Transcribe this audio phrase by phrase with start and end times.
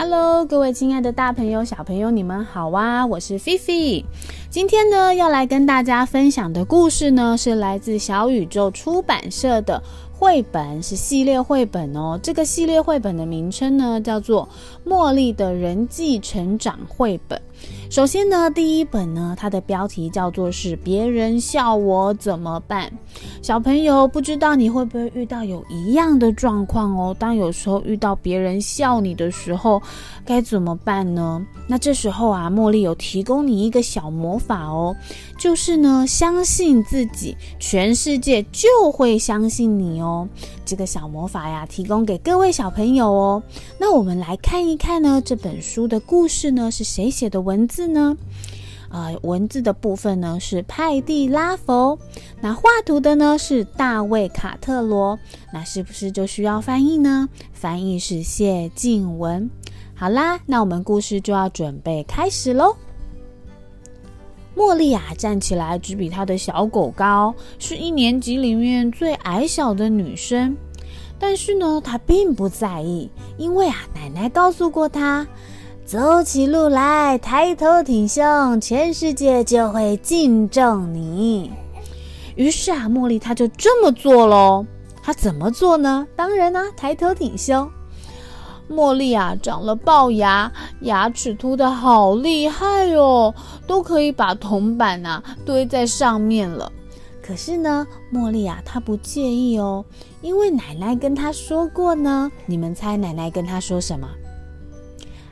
[0.00, 3.04] Hello，各位亲爱的大朋友、小朋友，你们好啊！
[3.04, 4.04] 我是菲菲。
[4.48, 9.82] 今天呢，要来跟大家分享的故事呢，是来自小宇宙出版社的
[10.18, 12.18] 绘本，是系列绘本哦。
[12.20, 14.48] 这个系列绘本的名称呢，叫做
[14.90, 17.38] 《茉莉的人际成长绘本》。
[17.88, 22.92] 首先呢，第一本呢，它的标题叫做是“别人笑我怎么办”。
[23.42, 27.16] 小朋友，不知道你会不会遇到有一样的状况哦？
[27.18, 29.80] 当有时候遇到别人笑你的时候，
[30.24, 31.44] 该怎么办呢？
[31.68, 34.94] 那这时候啊，茉莉有提供你一个小魔法哦，
[35.38, 40.07] 就是呢，相信自己，全世界就会相信你哦。
[40.08, 40.28] 哦
[40.64, 43.42] 这个小魔法呀，提供给各位小朋友哦。
[43.78, 48.16] 那我们来看一看呢，这本书的故事呢，是谁写的文字呢？
[48.90, 51.98] 呃，文字的部分呢是派蒂拉佛，
[52.40, 55.18] 那画图的呢是大卫卡特罗，
[55.52, 57.28] 那是不是就需要翻译呢？
[57.52, 59.50] 翻译是谢静文。
[59.94, 62.74] 好啦，那我们故事就要准备开始喽。
[64.58, 70.56] 茉莉亚站起来，只比她的小狗高，是一年级里面最矮小的女生。
[71.16, 75.24] 但是呢，她并不在意，因为啊，奶奶告诉过她。
[75.84, 81.52] 走起路来，抬头挺胸，全世界就会敬重你。
[82.34, 84.66] 于是啊，茉莉她就这么做喽。
[85.02, 86.04] 她怎么做呢？
[86.16, 87.70] 当然呢，抬头挺胸。
[88.68, 93.34] 茉莉啊，长了龅牙，牙齿凸的好厉害哦，
[93.66, 96.70] 都可以把铜板呐堆在上面了。
[97.22, 99.84] 可是呢，茉莉啊，她不介意哦，
[100.22, 102.30] 因为奶奶跟她说过呢。
[102.46, 104.08] 你们猜奶奶跟她说什么？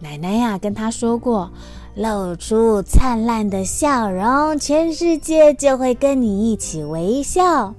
[0.00, 1.50] 奶奶呀，跟她说过，
[1.94, 7.74] 露出灿烂的笑容，全世界就会跟你一起微笑。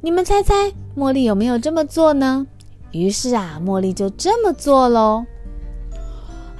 [0.00, 2.44] 你们猜猜，茉莉有没有这么做呢？
[2.90, 5.24] 于是啊，茉莉就这么做喽。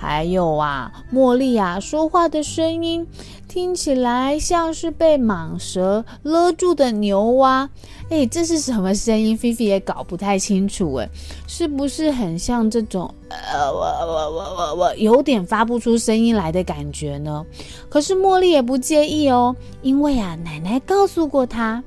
[0.02, 3.06] 还有啊，茉莉啊，说话的声音
[3.46, 7.70] 听起来像是被蟒蛇勒住的牛蛙。
[8.10, 9.38] 哎，这是什么声音？
[9.38, 10.94] 菲菲也搞不太清楚。
[10.94, 11.08] 哎，
[11.46, 17.46] 是不是很像这种呃，我我我我我有点发不出声音来的感觉呢？
[17.88, 21.80] 可是茉莉也不介意哦，因为啊，奶奶告诉过她，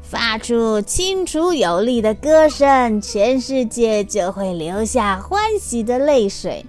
[0.00, 6.64] 发出清楚有力的歌声，全世界就会流下欢喜的泪水。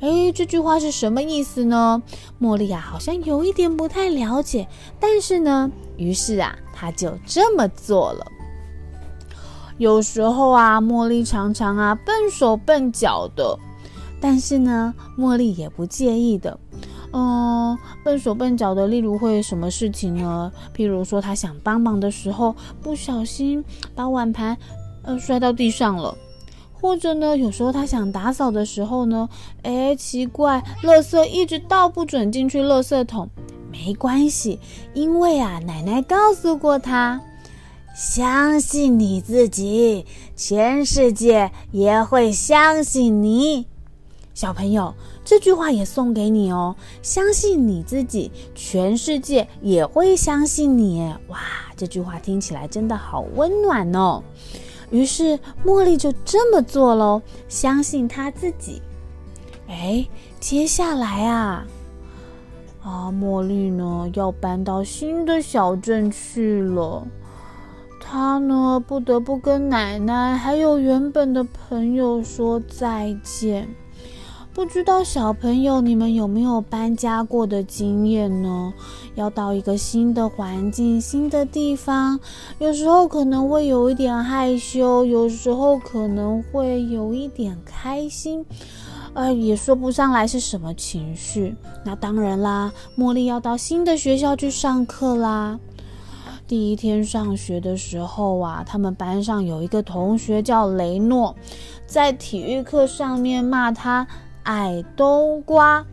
[0.00, 2.02] 哎，这句话是什么意思呢？
[2.40, 4.66] 茉莉啊，好像有一点不太了解。
[4.98, 8.26] 但是呢，于是啊，她就这么做了。
[9.76, 13.58] 有时候啊，茉莉常常啊笨手笨脚的，
[14.20, 16.58] 但是呢，茉莉也不介意的。
[17.12, 20.50] 嗯，笨手笨脚的，例如会什么事情呢？
[20.74, 23.62] 譬如说，她想帮忙的时候，不小心
[23.94, 24.56] 把碗盘
[25.02, 26.16] 呃摔到地上了。
[26.80, 29.28] 或者呢，有时候他想打扫的时候呢，
[29.62, 33.28] 哎，奇怪，垃圾一直倒不准进去垃圾桶。
[33.70, 34.58] 没关系，
[34.94, 37.20] 因为啊，奶奶告诉过他，
[37.94, 40.04] 相信你自己，
[40.34, 43.66] 全世界也会相信你。
[44.32, 51.14] 小朋友，这句话也送给你哦，相信你自己，全世界也会相信你。
[51.28, 51.38] 哇，
[51.76, 54.22] 这句话听起来真的好温暖哦。
[54.90, 58.82] 于是茉莉就这么做喽，相信她自己。
[59.68, 60.06] 哎，
[60.40, 61.64] 接下来啊，
[62.82, 67.06] 啊，茉莉呢要搬到新的小镇去了，
[68.00, 73.68] 她呢不得不跟奶奶还有原本的朋友说再见。
[74.60, 78.70] 不知道小朋友你们有没有搬家过的经验呢？
[79.14, 82.20] 要到一个新的环境、新的地方，
[82.58, 88.44] 有时候可能会有一点害羞，有时候可能会有一点开心，
[89.14, 91.56] 呃，也说不上来是什么情绪。
[91.82, 95.58] 那当然啦，茉莉要到新的学校去上课啦。
[96.46, 101.34] 第一天上学的时候啊，他们班上有一个同学叫雷诺，
[101.86, 104.06] 在体育课上面骂他。
[104.44, 105.84] 矮冬瓜。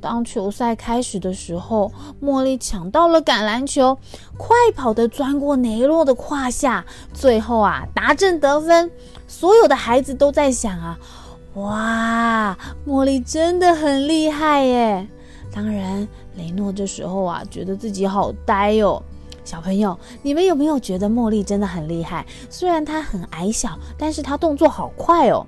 [0.00, 1.90] 当球赛开始的时候，
[2.22, 3.98] 茉莉抢到了橄榄球，
[4.36, 8.90] 快跑的钻过雷诺的胯下，最后啊达阵得分。
[9.26, 10.98] 所有的孩子都在想啊，
[11.54, 15.08] 哇，茉莉真的很厉害耶！
[15.52, 19.02] 当然，雷诺这时候啊觉得自己好呆哦。
[19.44, 22.24] 小朋友，你们有没有觉得茉莉真的很厉害？
[22.50, 25.44] 虽然她很矮小，但是她动作好快哦。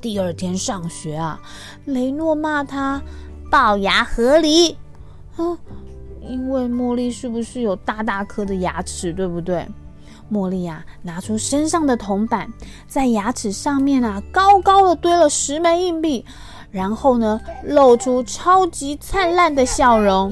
[0.00, 1.40] 第二天上学啊，
[1.84, 3.02] 雷诺骂他
[3.50, 4.76] 龅牙合理
[5.36, 5.58] 啊，
[6.20, 9.66] 因为茉莉是不是有大大颗的牙齿，对不对？
[10.30, 12.52] 茉莉啊，拿出身上的铜板，
[12.86, 16.24] 在牙齿上面啊，高高的堆了十枚硬币，
[16.70, 20.30] 然后呢，露出超级灿烂的笑容。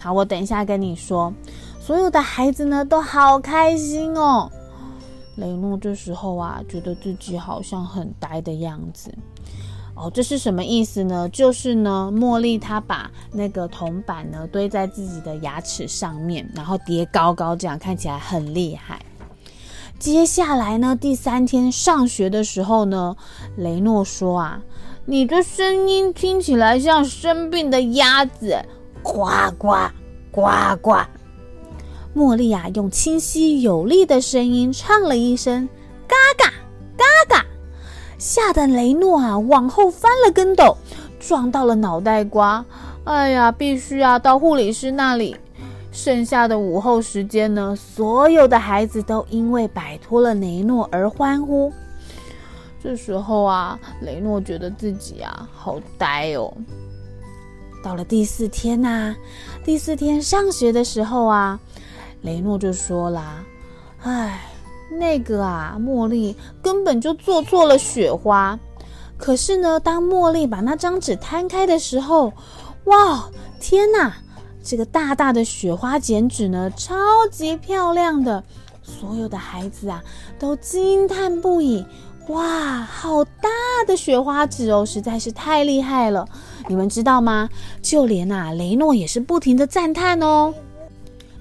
[0.00, 1.32] 好，我等一下跟你说。
[1.80, 4.50] 所有的孩子呢，都好开心哦。
[5.36, 9.12] 雷诺这时候啊，觉得自己好像很呆的样子。
[9.96, 11.28] 哦，这是什么意思呢？
[11.28, 19.00] 就是呢，茉莉她把那个铜板呢堆在自己的牙齿上面，然后叠高高，这样看起来很厉害。
[19.96, 23.16] 接下来呢，第三天上学的时候呢，
[23.56, 24.60] 雷诺说啊，
[25.06, 28.60] 你的声音听起来像生病的鸭子，
[29.00, 29.76] 呱呱
[30.32, 30.96] 呱呱。
[32.14, 35.68] 茉莉啊，用清晰有力的声音唱了一声，
[36.06, 36.50] 嘎嘎
[36.96, 37.46] 嘎嘎。
[38.18, 40.76] 吓得雷诺啊往后翻了跟斗，
[41.18, 42.64] 撞到了脑袋瓜。
[43.04, 45.36] 哎呀，必须啊到护理师那里。
[45.90, 51.72] 剩下的午后时间呢，所有的孩子都因为摆脱了雷诺而欢呼。
[52.82, 56.52] 这时候啊，雷诺觉得自己啊好呆哦。
[57.82, 59.14] 到了第四天呐，
[59.64, 61.60] 第四天上学的时候啊，
[62.24, 63.44] 雷诺就说啦
[64.02, 64.40] ：“哎。”
[65.00, 68.56] 那个啊，茉莉根本就做错了雪花。
[69.16, 72.32] 可是呢，当茉莉把那张纸摊开的时候，
[72.84, 73.28] 哇，
[73.58, 74.14] 天哪！
[74.62, 76.94] 这个大大的雪花剪纸呢，超
[77.32, 78.44] 级漂亮的。
[78.82, 80.04] 所有的孩子啊，
[80.38, 81.84] 都惊叹不已。
[82.28, 83.48] 哇，好大
[83.86, 86.28] 的雪花纸哦，实在是太厉害了！
[86.68, 87.48] 你们知道吗？
[87.82, 90.52] 就连啊，雷诺也是不停的赞叹哦。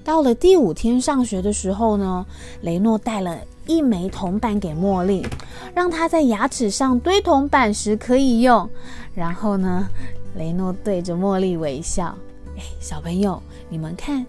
[0.04, 2.26] 到了第五天上学的时候呢，
[2.62, 5.26] 雷诺带了一枚铜板给茉莉，
[5.74, 8.70] 让她在牙齿上堆铜板时可以用。
[9.16, 9.88] 然后呢，
[10.36, 12.16] 雷诺对着茉莉微笑。
[12.58, 14.26] 哎，小朋友，你们看，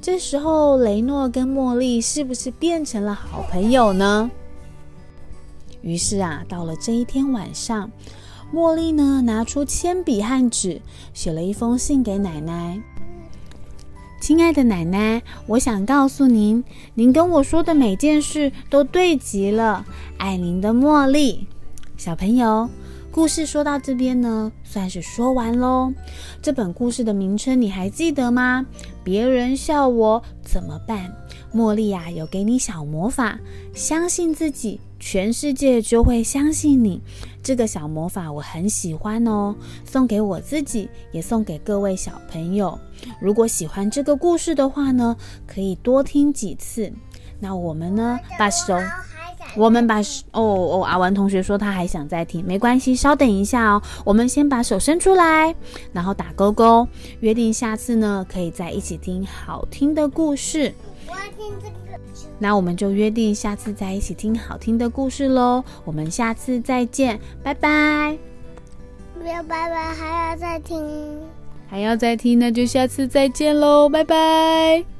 [0.00, 4.30] 这时候雷诺跟茉莉是不是变成了好朋友呢？
[5.82, 7.90] 于是啊，到了这一天晚上，
[8.54, 10.80] 茉莉呢拿出铅笔和纸，
[11.12, 12.80] 写了一封信给奶奶。
[14.26, 16.64] 亲爱的奶奶，我想告诉您，
[16.94, 19.86] 您跟我说的每件事都对极了。
[20.18, 21.46] 爱您的茉莉。
[21.96, 22.68] 小朋友，
[23.16, 25.90] 故事说到这边呢，算是说完喽。
[26.42, 28.66] 这本故事的名称你还记得吗？
[29.02, 31.10] 别人笑我怎么办？
[31.50, 33.40] 茉莉呀，有给你小魔法，
[33.74, 37.00] 相信自己，全世界就会相信你。
[37.42, 42.78] 这个小魔法我很喜欢哦，送给我自己，也送给各位小朋友。
[43.18, 45.16] 如果喜欢这个故事的话呢，
[45.46, 46.92] 可以多听几次。
[47.40, 48.78] 那我们呢，把手，
[49.56, 50.00] 我们把
[50.32, 53.82] 哦哦，阿文同学说他还想再听，没关系，稍等一下哦。
[54.04, 55.54] 我们先把手伸出来，
[55.92, 56.86] 然后打勾勾，
[57.20, 60.72] 约定下次呢，可以再一起听好听的故事。
[61.08, 61.76] 我要听这个。
[62.38, 65.64] 那我们就约定下次再一起听好听的故事喽。
[65.86, 68.18] 我们下次再见，拜拜。
[69.18, 71.18] 没有拜拜，还要再听，
[71.66, 74.95] 还要再听，那就下次再见喽，拜拜。